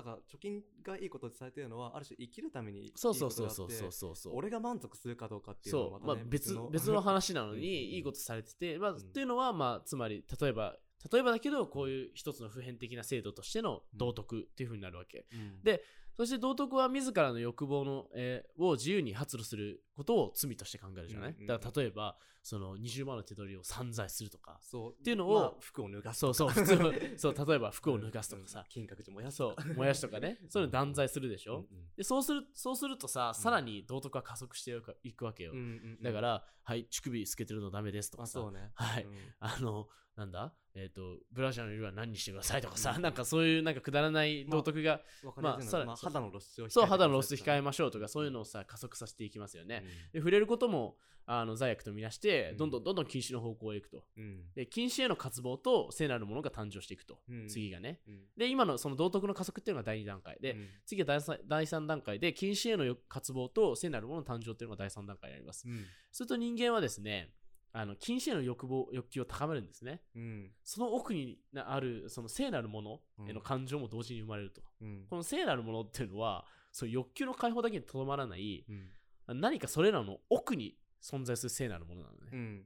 [0.00, 3.50] だから貯金がいいこととされてるのはある種生きるためにいいことそうそうそう。
[3.50, 4.32] そうそうそう。
[4.34, 8.98] 俺が満足するかどうかっていうのはまた、ね、まあ別の別の話なのに、 いいことされてて、まあ、うん。
[8.98, 10.78] っていうのは、まあ、つまり、例えば、
[11.12, 15.26] 例えばだけど、こういう一つの普遍的な制度としての道徳っていう風になるわけ。
[15.32, 15.62] うん。
[15.62, 15.84] で
[16.16, 21.46] そして道徳は自らの欲望の、えーを自由に発露することを罪として考えるじゃない、うんうんうん。
[21.46, 24.92] だから例えば、その20万の手取りを散財するとか、そう。
[24.98, 35.52] っていうのをまあ服を脱がすそうそう、普通の、そう、例えば服を脱がすとかさ、 金閣寺燃やすそう、 燃やしとかね、そういうの断罪するでしょ、うんでそうするそうするとさ、さらに道徳は加速していくわけよ。
[35.52, 35.68] うんうんう
[36.00, 36.02] ん。
[36.02, 38.70] だから、はい、乳首つけてるのダメですとかさ、あそうね。
[38.74, 39.04] はい。
[39.04, 39.12] うん。
[39.38, 40.54] あの、なんだ？
[40.74, 49.82] えっ、と、ブラジャーの色は何にしてくださいとかさ、なんかそういうなんかくだらない道徳が、まあまあさら肌の露出を控えてそう、肌の露出控えまましょうとか、そういうのをさ、加速させていきますよね。
[50.12, 50.96] で触れることも
[51.32, 52.56] あの罪悪とみなしてうん。
[52.56, 54.04] どんどんどんどん禁止の方向へ行くと。
[54.16, 54.52] うん。
[54.56, 57.48] で禁止への渇望と聖なるものが誕生していくと、うん。
[57.48, 58.00] 次がね。
[58.08, 58.20] うん。
[58.36, 60.68] で今のその道徳の加速っていうのが第2段階で、うん。
[60.86, 65.68] 次は第 3, 第3段階で禁止への欲渇望と聖なるものの誕生っていうのが第3段階になります。
[65.68, 65.84] うん。
[66.10, 67.30] すると人間はですね
[67.72, 70.02] あの禁止への欲望欲求を高めるんですね。
[70.16, 70.50] うん。
[70.64, 74.62] その奥にあるその聖なるものへの感情も同時に生まれると。
[74.80, 75.06] うん。
[75.08, 78.88] この聖なるものっていうのはその欲求の解放だけにとどまらないうん
[79.34, 82.18] 何かそれらの奥に存在する聖なるものなのね。
[82.32, 82.64] うん。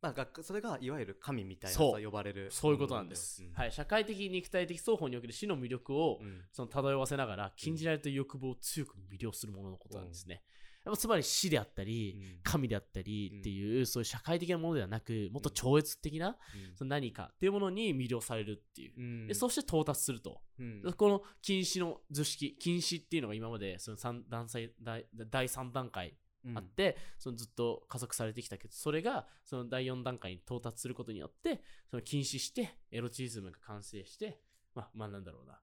[0.00, 2.48] まあ学それがいわゆる神みたいな呼ばれる。
[2.50, 3.42] そういうことなんです。
[3.54, 3.68] はい。
[3.68, 6.42] い、社会的、肉体的双方における死の魅力を、うん。
[6.52, 10.42] その漂わせながら禁じられた欲望を強く魅了するもののことなんですね。
[10.88, 12.40] やっぱつまり死であったり、うん。
[12.42, 16.36] 神であったりっていう、そういう社会的なものではなく、もっと超越的な、
[16.74, 18.94] その何かっていうものに魅了されるっていう。
[18.96, 19.26] うん。
[19.26, 20.40] でそして到達すると。
[20.58, 20.94] うん。
[20.96, 26.16] この禁止の図式、禁止っていうのが今までその三段階第第3段階
[26.54, 34.40] あって、そのずっと加速されてきたけど、それがその第4段階に到達することによって、その禁止して、エロチズムが完成して、
[34.74, 35.60] まあ、まあなんだろうな、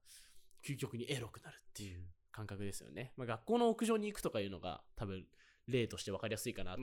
[0.66, 2.04] 究極にエロくなるっていう
[2.36, 3.14] 感覚ですよね。
[3.16, 5.26] まあ、学校の屋上に行くとかいうのが多分
[5.68, 6.82] 例として分かりやすいかなって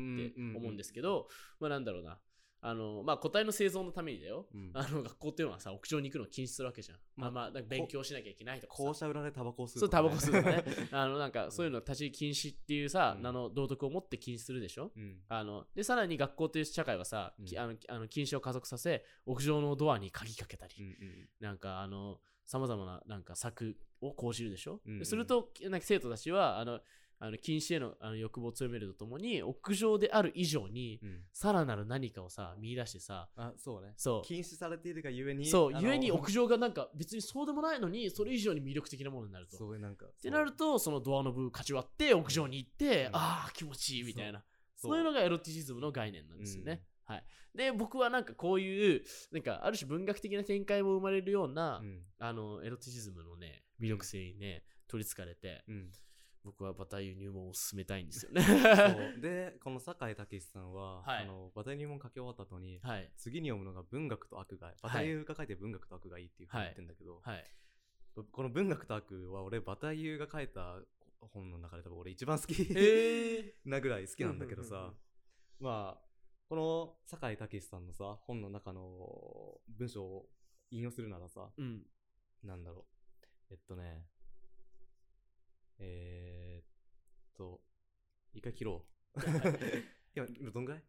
[0.57, 1.29] 思うんですけど、
[1.61, 2.19] まあなんだろうな、
[2.63, 4.47] あの、まあ個体の生存のためにだよ。
[4.55, 6.99] うんあの学校っていうのはさ、屋上に行くのを禁止するわけじゃん。
[7.17, 8.83] まあまあ勉強しなきゃいけないとかさ。
[8.83, 10.65] 校舎裏でタバコを吸うそう、タバコ吸うのねね。
[10.91, 14.93] あの、なんか、そういうの立ち入り禁止っていうさ、うんあの、道徳を持って禁止するでしょ？
[14.97, 22.21] うんあの、で、さらに学校という社会はさ、あの、あの禁止を加速させ、屋上のドアに鍵かけたり、うんうんなんか、あの、
[22.53, 24.99] さまざまな、なんか、策を講じるでしょ、うんうん。
[24.99, 26.81] ですると、なんか生徒たちは、あの、
[27.19, 31.21] あの禁止へのあの欲望を強めるとともに、屋上である以上に、うん。
[31.33, 33.95] さらなる何かをさ、見出してさ、あそうね。
[33.97, 39.57] そう、禁止されているがゆえにそう、ゆえに屋上がなんか別にそうでもないのに、それ以上に魅力的なものになると。
[39.57, 43.17] そうなんかってなると、そのドアの部かち割って屋上に行って、うん。
[43.17, 44.45] ああ、気持ちいいみたいな。
[44.77, 46.83] そそういうのがエロティシズムの概念なんですよね。
[47.13, 47.25] はい。
[47.55, 55.91] で、僕はなんかこういう、なんかある種文学的な展開も生まれるような、うんあの、エロティシズムのね、魅力性にね、取りつかれて、うん
[56.45, 58.43] 僕はバタイユ入門を進めたいんですよね。
[59.23, 63.13] でこの酒井武さんは、はいあのバタ入門書き終わった後に、はい。
[63.17, 67.45] 次に読むのが文学と悪がいバタイユが書いて文学と悪がいいっていうふうに言ってんだけど、はい。
[68.33, 70.83] この文学と悪は俺バタイユが書いた
[71.21, 73.55] 本の中で多分俺一番好きへえ。
[73.65, 74.93] なぐらい好きなんだけどさ
[75.61, 76.12] まあ
[76.53, 78.83] この酒井武さんのさ本の中の
[79.71, 80.27] 文章を
[80.71, 81.81] 引用するならさうん。
[82.45, 82.85] なんだろ
[83.51, 83.53] う。
[83.53, 84.05] えっとね。
[85.79, 86.67] えー、っ
[87.39, 87.63] と
[88.35, 88.85] 一回切ろ
[90.15, 90.85] 今、今どんぐらい？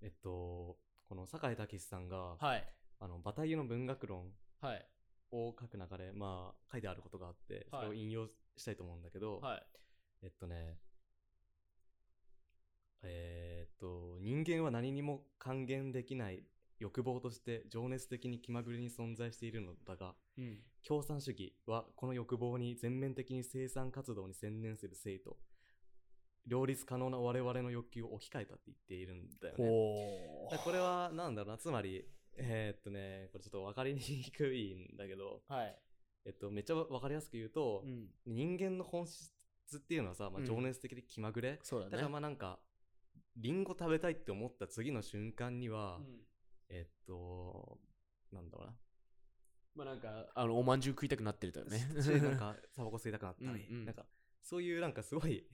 [0.00, 2.74] えっと、この酒井武さんが、はい。
[3.00, 4.88] あの、バタイユの文学論はい。
[5.30, 9.66] を書く中で、まあ、書いてあることがあって、それを引用したいと思うんだけど、はい。
[10.22, 10.78] えっとね、
[13.04, 16.44] えーっと、人間は何にも還元できない
[16.78, 20.58] 欲望として情熱的に気まぐれに存在しているのだが、うん。
[20.86, 25.36] 共産主義はこの欲望に全面的に生産活動に専念する生徒、
[26.46, 30.58] 両立可能な我々の欲求を置き換えたって言っているんだよね。
[30.62, 32.04] これはなんだろうな、つまり、
[32.36, 34.00] えーっとね、これちょっと分かりに
[34.36, 35.78] くいんだけど、はい。
[36.26, 38.08] えっと、めっちゃ分かりやすく言うと、うん。
[38.26, 39.30] 人間の本質
[39.76, 40.44] っていうのはさ、まあ、うん。
[40.46, 41.92] 情熱的で気まぐれ、そうだね。
[41.92, 42.58] だからまあなんか、
[43.36, 46.20] リンゴ食べたいって思った次の瞬間には、うん。
[46.68, 47.78] えっと、
[48.32, 48.74] なんだろうな。
[49.74, 53.84] まあなんかあのおまんじゅう食いたくなってるとよねしなんか、タバコ吸いたくなったり、うんうん。
[53.84, 54.06] なんか、
[54.42, 55.44] そういうなんかすごい、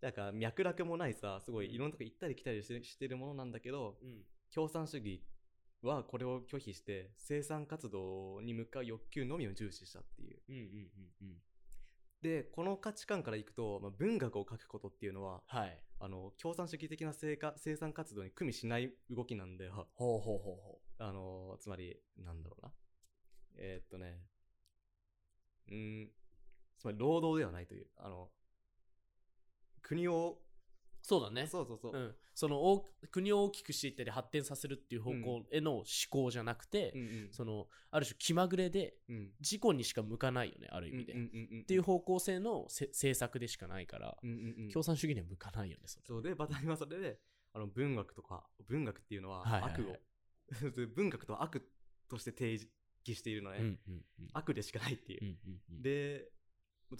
[0.00, 4.22] なんか脈絡もないさ、すごいいろんなとこ行ったり来たりしてしてるものなんだけど、うん。
[4.54, 5.24] 共産主義
[5.80, 10.42] はこれを拒否して、生産活動に向かう欲求のみを重視したっていう。
[10.48, 10.68] うんうんうん
[11.22, 11.42] うん
[12.22, 19.88] で、この価値観からいくと、まあ、文学を書くことっていうのは、はいあの、共産主義的な生活生産活動に組みしない動きなんだよ。
[19.94, 22.72] ほうほうほうほあの、つまり、なんだろうな。
[23.56, 24.20] えーっとね、
[25.68, 26.10] うーん、
[26.78, 28.30] つまり労働ではないという、あの、
[29.82, 30.51] 国を、う
[31.02, 31.46] そうだね。
[31.48, 37.28] そうそうそう、うん、その大国を大きくしていったり発展させるっていう方向への思考じゃなくて、うんうん。
[37.32, 39.30] そのある種気まぐれでうん。
[39.40, 44.68] 事故にしか向かないよねある意味で、っていう方向性のせ政策でしかないから、うんうんうん。
[44.70, 46.04] 共産主義には向かないよねそれ。
[46.06, 47.18] そうで、バタイはそれで、
[47.52, 49.72] あの、文学とか、文学っていうのははいはいはい。
[49.72, 51.68] 悪を、 文学とは悪
[52.08, 52.68] として定義
[53.14, 53.58] しているのね。
[53.58, 54.28] うんうんうん。
[54.32, 55.24] 悪でしかないっていう。
[55.24, 55.24] う。
[55.26, 55.82] んうんうん。
[55.82, 56.30] で、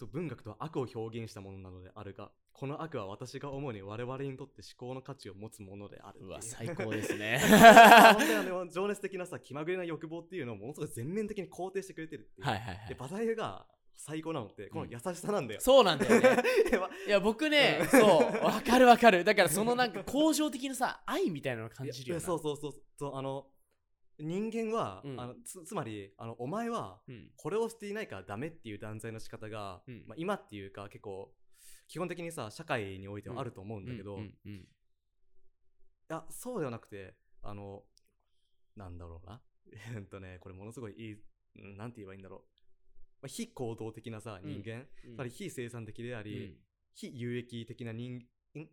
[0.07, 6.27] 文学とは悪を表現したものなのであるが、この悪は私が思うに我々にとって思考の価値を持つものであるう。
[6.27, 7.41] うわ最高ですね。
[8.15, 12.47] 本当にあの情熱的なさ、気まぐれな欲望っていうのをものすごい全面的に肯定してくれてるっていう。
[12.47, 15.61] はいはいはで、いバタイユが最高なのって、この優しさなんだよ。
[15.61, 16.43] そうなんだよね。
[17.07, 17.89] いや僕ねうん。
[17.89, 19.25] そうわかるわかる。
[19.25, 22.21] だからそのなんか向上的なさ愛みたいなのを感じるよな。
[22.21, 22.73] そうそうそう。
[22.99, 23.47] そう、あの、
[24.19, 25.21] 人間は、うん。
[25.21, 27.31] あのつつまりあの、お前はうん。
[27.37, 30.05] これをしていないからダメっていう断罪の仕方が、うん。
[30.07, 31.33] まあ、今っていうか結構、
[31.89, 34.19] 基本的にさ、社会においてはあると思うんだけど、
[36.31, 37.83] そうではなくて、あの、
[38.77, 39.43] なんだろうな。
[39.97, 41.23] えっとね、これものすごいいい、
[41.57, 42.41] うんなんて言えばいいんだろう。
[43.23, 44.63] まあ、非行動的なさ、うん。
[44.63, 44.87] 人間、
[45.19, 45.31] うん。
[45.31, 46.57] 非生産的であり、うん。
[46.95, 48.27] 非有益的な人、ん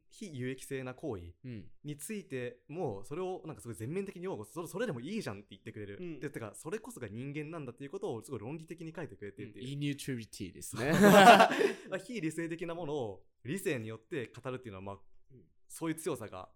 [0.09, 5.97] 非有益性な行為うんについても、それをなんかすごい全面的に擁護それ、それでもいいじゃんって言ってくれる。
[5.99, 9.67] うんで、てか、それこそが人間なんだっていうことをすごい論理的に書いてくれてるっていう。
[9.69, 10.91] イニュートリティですね
[11.89, 14.99] まあ 非理性的なものを理性によって語るっていうのは、まあ、
[15.31, 16.49] うんそういう強さが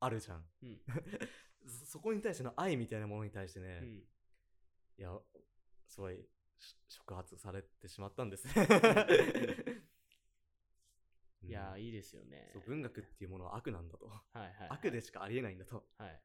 [0.00, 0.44] あるじゃん。
[0.62, 0.80] うん
[1.66, 4.04] そそこに対しての愛みたいなものに対してね、うん
[4.98, 5.10] いや、
[5.86, 6.16] すごい
[6.58, 8.66] し触発されてしまったんですね。
[11.42, 12.50] いやうんいいですよね。
[12.52, 14.06] そう文学っていうものは悪なんだと。
[14.06, 14.68] はいはいはい。
[14.70, 15.84] 悪でしかありえないんだと。
[15.96, 16.20] はい。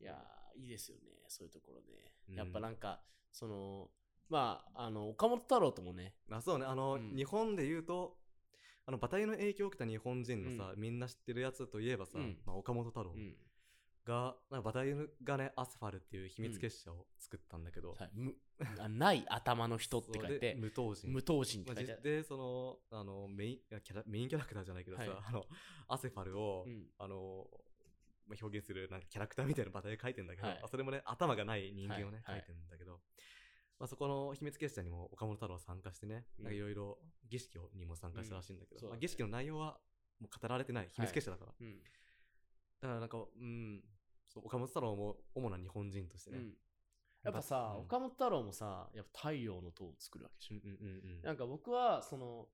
[0.00, 2.14] いやー、いいですよね、そういうところね。
[2.28, 2.34] うん。
[2.34, 3.90] やっぱなんか、その、
[4.28, 7.14] まあ、あの、岡本太郎ともね、あそうね、あの、うん。
[7.14, 8.18] 日本で言うと、
[8.84, 12.38] あの、馬体の影響を受けた日本人のさ、みんな知ってるやつといえばさ、うん。
[12.44, 13.12] まあ、岡本太郎。
[13.12, 13.36] うん、
[14.04, 18.10] が、なんか馬体がね、アスファルっていう秘密結社を作ったんだけど、はい。
[18.12, 18.34] む
[18.78, 21.08] あない頭の人って書いて、無党人。
[21.10, 21.92] 無党人ってまあ書いて。
[21.92, 22.02] ある。
[22.02, 25.10] じで、その、あの、メイン、キャラメインキャラクターじゃないけどさ、はい。
[25.10, 25.44] あの、
[25.88, 26.86] アセファルを、うん。
[26.98, 27.46] あの、
[28.26, 30.60] まあ、表現するなんかキャラクターみたいな馬体で書いてんだけど、はい。
[30.62, 32.36] あそれもね、頭がない人間をね、はい。
[32.36, 32.44] はい。
[32.46, 33.00] 書いてんだけど、
[33.78, 36.44] まあ、そこの秘密結社にも岡本太郎は参加してね、うん。
[36.44, 39.78] なんかいろいろ儀式をにも参加したらしいんだけど、うんまあ、儀式の内容は
[40.20, 40.88] もう語られてない。
[40.92, 41.52] 秘密結社だから。
[41.60, 41.76] うん
[42.82, 43.80] だからなんか、うん、
[44.28, 46.38] そう岡本太郎も主な日本人としてね。
[46.38, 46.52] うん。
[47.24, 47.82] やっぱさ、うん。
[47.84, 50.56] 岡本太郎もさ、やっぱ太陽の塔を作るわけでしょ。
[50.56, 50.70] うん。
[50.70, 51.22] うんうんうん。
[51.22, 52.48] なんか僕は、その、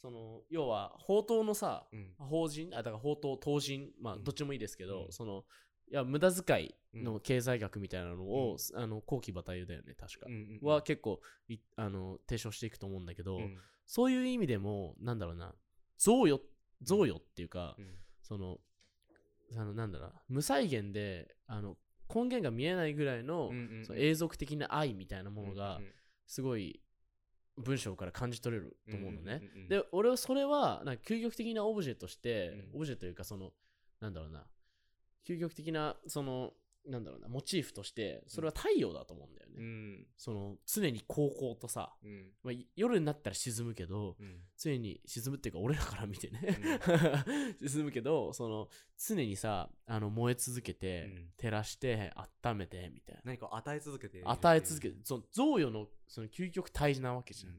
[0.00, 2.14] その、要は、宝刀のさ、うん。
[2.18, 4.24] 法人、あ、だから宝刀、党人、まあ、うん。
[4.24, 5.12] どっちもいいですけど、うん。
[5.12, 5.44] その、
[5.90, 7.20] いや、無駄遣いのうん。
[7.20, 8.82] 経済学みたいなのを、うん。
[8.82, 10.26] あの、後期馬太夫だよね、確か。
[10.26, 10.68] うんうんうん。
[10.68, 13.58] は結構いあの提唱していくと思うんだけど、うん。
[13.84, 15.54] そういう意味でもなんだろうな
[15.98, 16.42] 贈与
[16.82, 17.98] 贈与っていうか、うん。
[18.22, 18.58] その
[19.56, 21.76] あのなんだろうな無再現であの
[22.12, 23.50] 根源が見えないぐらいの,、
[23.84, 25.80] その永続的な愛みたいなものが
[26.26, 26.80] すごい
[27.56, 29.42] 文章から感じ取れると思うのね。
[29.68, 32.76] で俺はそれはなんか究極的なオブジェとして、うん。
[32.76, 33.52] オブジェというかその
[34.00, 34.44] なんだろうな
[35.26, 36.52] 究極的なその
[36.88, 40.06] なんだろうなモチーフとしてそれは太陽だと思うんだよね、うん。
[40.16, 42.30] その常に高校とさ、うん。
[42.42, 44.40] まあ、い夜になったら沈むけどうん。
[44.56, 46.40] 常に沈むっていうか俺らから見てね、
[47.60, 51.32] 沈むけどその常にさあの燃え続けて、うん。
[51.36, 53.22] 照らして温めてみたいな。
[53.24, 54.22] 何かを与え続けて。
[54.24, 57.56] 与え続けててその贈与のその究極大事なわけじゃん、っ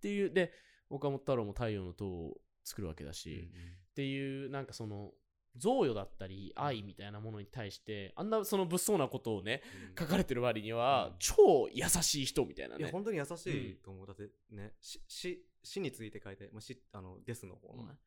[0.00, 0.52] ていうで
[0.88, 3.50] 岡本太郎も太陽の塔を作るわけだし、
[3.90, 5.12] っていうなんかその
[5.60, 9.62] 贈与だったり愛みたいなものに対してあんなその物騒なことをね
[9.98, 11.14] 書かれてる割には、うん。
[11.18, 14.72] 超優しい人みたいないやね本当に優しいと思う、だってね。
[14.80, 17.98] 死死死について書いて、まあ、死あのデスの方のね、うん。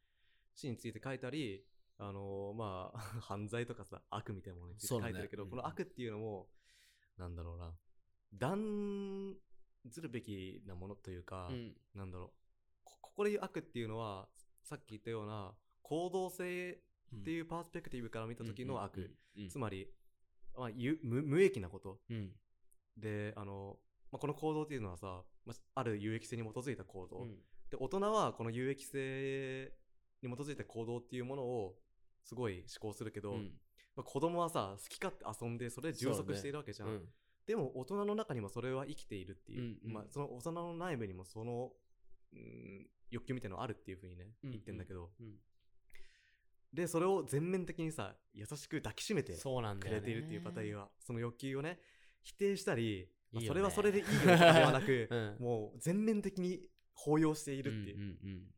[0.56, 1.64] 死について書いたり
[2.00, 5.50] あのまあ 犯罪とかさ悪みたいなものについて書いてるけど、うん。
[5.50, 6.50] この悪っていうのも
[7.18, 7.78] なんだろうな。
[8.34, 9.36] 断
[9.86, 11.76] ずるべきなものというか、うん。
[11.94, 12.30] なんだろう。
[12.84, 14.28] こここで言う悪っていうのは
[14.64, 16.82] さっき言ったような行動性
[17.22, 19.88] っていうパースペクティブから見た時の悪、うんつまり、
[20.58, 22.00] まあ、ゆ無無益なこと。
[22.10, 22.32] うん。
[22.98, 23.78] であの、
[24.12, 27.36] まあ、この行動っていうのはさ、まあ、ある有益性に基づいた行動、うん。
[27.72, 29.72] で大人はこの有益性
[30.22, 31.76] に基づいた行動っていうものを
[32.24, 33.52] すごい思考するけど、うん。
[33.96, 37.10] まあ、子供はさ好き勝手遊んでそれで充足しているわけじゃん、うん。
[37.48, 39.94] でも大人の中にもそれは生きているっていう、うんうん。
[39.94, 41.72] まあ、その大人の内部にもその、
[42.34, 44.52] うん、欲求みたいなのあるっていうふうにねうん。
[44.52, 45.34] 言ってんだけど、うん
[46.74, 51.80] でそれを全面的にさ優しく抱きしめてくれているっていうパターンはその欲求をね
[52.24, 53.08] 否定したり、
[53.46, 55.38] それはそれでいいよではなく、 うん。
[55.40, 56.62] もう全面的に
[56.94, 58.54] 包容しているっていう、うんうんうん。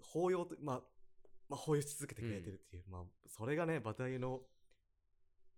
[0.00, 0.82] 包容とまあ、
[1.48, 4.42] まあ、包容し続けてくれてるっていう、まあそれがねバタイユの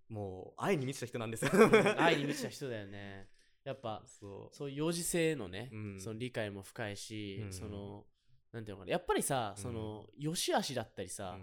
[0.08, 1.50] もう愛に満ちた人なんですよ。
[1.98, 3.28] 愛に満ちた人だよね。
[3.64, 4.56] やっぱそう。
[4.56, 6.00] そういう幼児性のね、うん。
[6.00, 7.52] その理解も深いし、うん。
[7.52, 8.06] その
[8.52, 8.92] なんていうのかな。
[8.92, 9.62] やっぱりさ、うん。
[9.62, 11.38] その良し悪しだったりさ、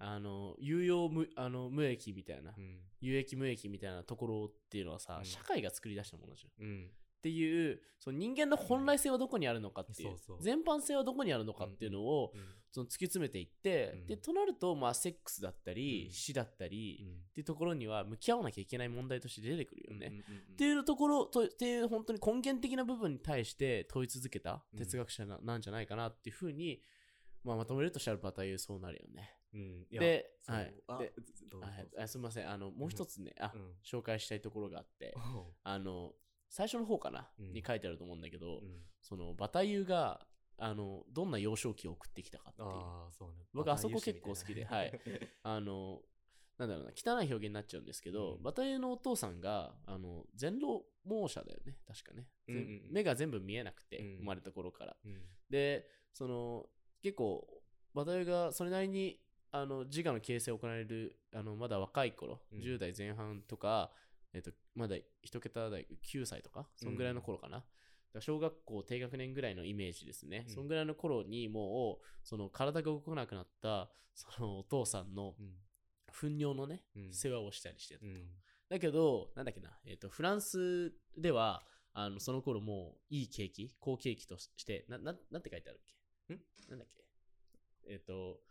[0.00, 2.64] あの有用無あの無益みたいな、うん。
[2.64, 5.24] うん有益無益みたいなところっていうのはさ、うん。
[5.24, 6.66] 社会が作り出したものじゃん。
[6.66, 6.90] っうん。
[7.22, 10.42] ていうその人間の本来性はどこにあるのかっていう,、そうそう。
[10.42, 14.06] 全般性はどこにあるのかっていうのを、うんその突き詰めていって、うん。
[14.06, 16.12] でとなるとまあセックスだったり、うん。
[16.12, 17.12] 死だったり、うん。
[17.12, 20.08] っていうところには向き合わなきゃいけない問題として出てくるよね。
[20.08, 20.22] うんうんうん
[20.54, 26.82] っていうところとっていう本当に根源的な部分に対して問い続けた哲学者な,、なんじゃないかなっていうふうに、
[27.44, 29.37] まあ、まとめるとしたらバタイユそうなるよね。
[29.54, 29.86] うん。
[29.90, 30.74] ではい。
[31.98, 32.50] あすみません。
[32.50, 33.74] あのもう一つね、あうん。
[33.84, 35.14] 紹介したいところがあって。
[35.64, 36.12] あの
[36.50, 37.52] 最初の方かな、うん。
[37.52, 38.82] に書いてあると思うんだけど、うん。
[39.02, 40.26] そのバタイユが
[40.58, 42.68] あのどんな幼少期を送ってきたかっていう。
[42.68, 43.44] ああそうね。
[43.52, 45.00] 僕あそこ結構好きではい。
[45.42, 46.02] あの
[46.58, 48.42] なんだろうな汚い表現になっちゃうんですけど、うん。
[48.42, 50.58] バタイユのお父さんがあの全
[51.04, 51.78] 盲者だよね。
[51.86, 52.28] 確かね、
[52.90, 54.16] 目が全部見えなくて、うん。
[54.18, 54.96] 生まれた頃から。
[55.04, 55.28] うん。
[55.48, 56.68] でその
[57.02, 57.62] 結構
[57.94, 59.20] バタイユがそれなりに
[59.60, 62.60] あの自我の形成を行われるあのまだ若い頃、うん。
[62.60, 63.90] 10代前半とか、
[64.32, 67.66] えっと、まだ一桁台9歳とかそんぐらいの頃かな、だか
[68.14, 70.54] ら小学校低学年ぐらいのイメージですね、うん。
[70.54, 75.54] そんぐらいの頃にもうその体が動かなくなったそのお父さんのうん。
[76.10, 77.12] 糞尿のね、うん。
[77.12, 78.00] 世話をしたりしてた。
[78.00, 78.26] と、うん。
[78.68, 81.62] だけどなんだっけな、えっとフランスでは
[81.94, 85.80] あのその頃もういい景気好景気としてなななんて書いてあるっ
[86.28, 86.34] け？
[86.34, 86.40] ん？
[86.68, 87.04] なんだっけ？
[87.90, 88.47] えっ、とえ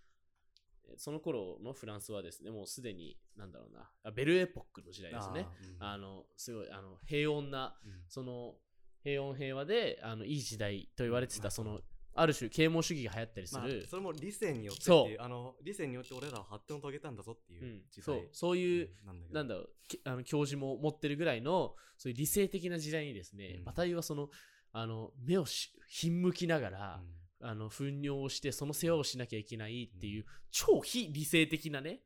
[0.98, 5.48] その頃のフランスはですねもうすでになんだろうなあベルエポックの時代ですね。
[5.48, 7.92] あーうんあのすごいあの平穏なうん。
[8.08, 8.56] その
[9.04, 11.82] 平穏平和であのいい時代と言われてまあたその
[12.14, 17.82] ある種啓蒙主義が流行ったりすまある、それも理性によってってあの理性によって俺らは発展を遂げたんだぞっていううん。
[18.02, 18.30] そう。
[18.32, 23.64] そういう、うんなんだろうきあの教授も持ってるぐらいのそういう理性的な時代にですね、うん。
[23.66, 24.30] バタイユはその
[24.74, 27.06] あの目をしひんむきながら、う
[27.42, 32.02] あの糞尿をしてその世話をしなきゃいけないっていう、超非理性的なね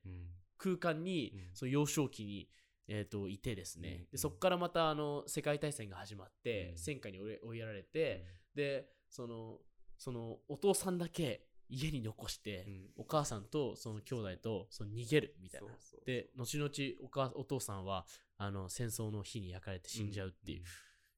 [0.58, 1.42] 空間に、うん。
[1.54, 2.50] その幼少期に、
[2.88, 4.12] えー、といてですね、うん。
[4.12, 6.78] でそこからまたあの世界大戦が始まって、うん。
[6.78, 9.58] 戦火に追いやられて、でその
[9.98, 12.90] そのお父さんだけ家に残して、うん。
[12.98, 15.68] お母さんとその兄弟とその逃げるみたいな。
[16.06, 16.70] で後々
[17.04, 18.06] お母お父さんは
[18.38, 20.64] あの戦争の火に焼かれて死んじゃうっていう,、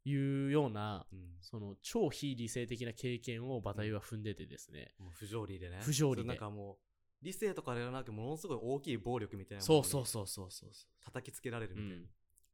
[0.06, 5.80] いうようなうん、うんその超非理性的な経験をバタイユは踏んでてですね、もう不条理でね。
[5.82, 6.28] 不条理で。
[6.28, 10.70] なんかもう理性とかではなくものすごい大きい暴力みたいなそうそうそうそうそう。
[10.74, 12.08] そ叩きつけられるう、うみたいな、ん、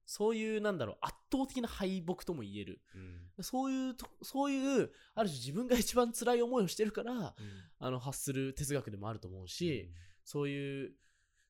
[0.06, 2.82] そういうなんだろう圧倒的な敗北とも言える。
[2.96, 2.98] う
[3.42, 3.44] ん。
[3.44, 7.36] そういうとそういうある種自分が一番辛い思いをしてるから
[7.78, 9.92] あの発する哲学でもあると思うし、
[10.24, 10.94] そういう、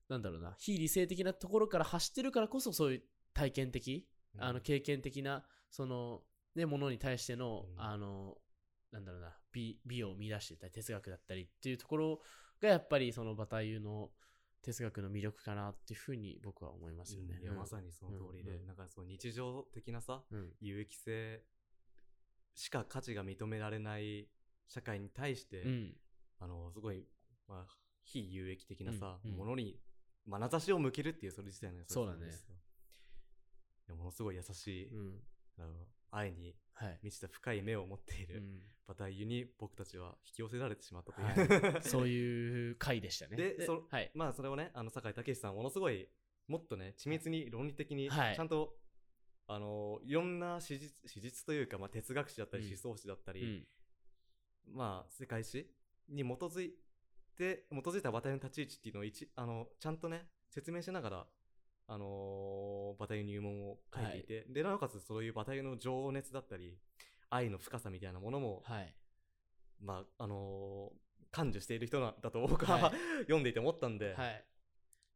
[0.07, 4.43] なんだろうな、非理性的なところから発してるからこそ、そういう体験的、うん。
[4.43, 6.21] あの経験的な、その、
[6.55, 8.37] ね、ものに対しての、うんあの、
[8.91, 12.21] なんだろうな、美美を見出してたり、哲学だったりっていうところ
[12.61, 14.11] が、やっぱりそのバタイユの、
[14.61, 17.39] 哲学の魅力かなっていうふうに僕は思いますよね。
[17.41, 20.49] いやまさにその通りで、うんうんなんかそう日常的なさうん。
[20.59, 21.41] 有益性
[22.55, 24.27] しか価値が認められない
[24.67, 25.97] 社会に対して、うん。
[26.39, 27.05] あのすごい、
[27.47, 29.79] まあ、非有益的なさ、うんうんものに
[30.27, 32.27] 眼差しを向けるっていうそれ自体の優しさそうだね
[33.95, 35.23] ものすごい優しい、うん。
[35.59, 35.73] あの
[36.11, 36.99] 愛にはい。
[37.03, 43.37] 満ちた深い目を持っているうん馬体湯に僕たちは引き寄せられてしまったという、はいそういう回でしたね。
[43.37, 44.09] でそはい。
[44.15, 46.07] まあそれをねあの酒井武さんものすごい
[46.47, 48.73] もっとね緻密に論理的にちはいゃんと、
[49.47, 53.67] あのいろんな史実史実というか、まあ、哲学史だったりうん思想史だったり、
[54.67, 54.75] うん。
[54.75, 55.69] まあ世界史
[56.07, 56.73] に基づい
[57.37, 61.27] て基づいた馬体の立ち位置っていうのを一あのちゃんとね説明しながら
[61.91, 66.77] あのー、馬体入門を書いていて、でなおかつそういう馬体の情熱だったり
[67.29, 68.95] 愛の深さみたいなものも、はい。
[69.81, 72.91] まああのー感受している人なんだと僕は、はい。
[73.29, 74.45] 読んでいて思ったんで、はい。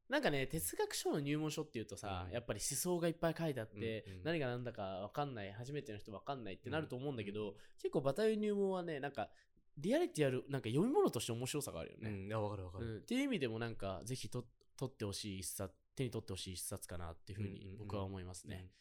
[0.09, 2.34] なんかね、哲学書の入門書っていうとさ、うん。
[2.34, 4.24] やっぱり思想がいっぱい書いてあって、うんうん。
[4.24, 7.57] 何が何だか分かんない、初めての人分かんないってなると思うんだけど、うん。
[7.80, 9.32] 結構バタイ入門はね、なんか、
[9.78, 12.09] リアリティある、なんか読み物として面白さがあるよね。
[12.09, 12.97] うん、いやわかるわかる、うん。
[12.99, 14.45] っていう意味でもなんか、ぜひと
[14.78, 18.72] 取ってほしい一冊、手に取ってほしい一冊かなっていうふううんうんうんに僕は思いますね。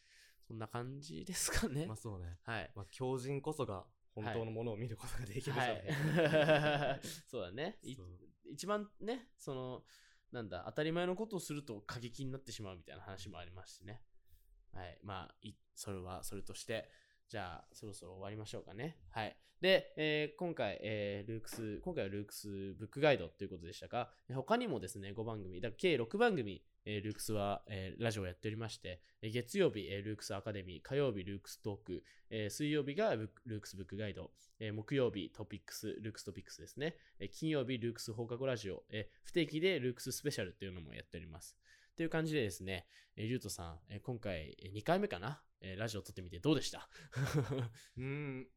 [0.47, 1.85] そんな感じですかね。
[1.85, 2.71] まあそうね、はい。
[2.75, 7.07] まあ、狂人こそが本当のものを見ることができるじゃはない い。
[7.27, 7.79] そうだね。
[8.51, 9.83] 一番ね、その、
[10.31, 14.01] なんだ、当たり前のことをすると過激になってしまうみたいな話もありますしね。
[14.73, 14.99] はい。
[15.01, 16.89] まあ、いそれはそれとして、
[17.29, 18.97] じゃあ、そろそろ終わりましょうかね。
[19.09, 19.37] はい。
[19.61, 36.95] で、えー今回、えールークス、今回はルークスブックガイドということでしたが、えー他にもですね、5番組、だから計6番組、えールークスは、えーラジオをやっておりまして、えー月曜日、えールークスアカデミー、火曜日、ルークストーク、えー水曜日がルークスブックガイド、えー木曜日トピックス、ルークストピックスですね。
[37.19, 41.57] えー金曜日ルークス放課後ラジオ、えー不定期でルークススペシャルっていうのもやっております。
[41.95, 46.89] という感じでですね、えーリュウトさん、えー今回2回目かな、えーラジオ撮ってみてどうでした、
[47.97, 48.47] うーん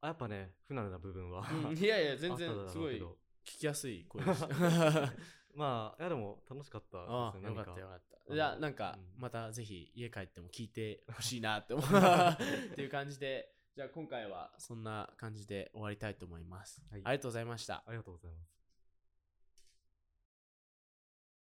[0.00, 2.96] あやっぱね不慣れな部分は、うんいやいや、全然すごい
[3.44, 4.48] 聞きやすい声でした。
[5.58, 8.30] まあいやでも楽しかったああ、よかったよかった。
[8.30, 16.80] のじゃあ、なんかう、んまたぜひ家帰っても聞いてほしいなって思う っていう感じで、じゃあ今回はそんな感じで終わりたいと思います。
[16.90, 17.82] はいありがとうございました。
[17.86, 18.57] ありがとうございます